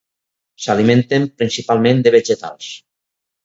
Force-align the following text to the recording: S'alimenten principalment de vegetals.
S'alimenten 0.65 1.29
principalment 1.43 2.03
de 2.09 2.17
vegetals. 2.19 2.75